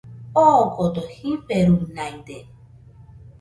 [0.43, 2.37] Ogodo jiferunaide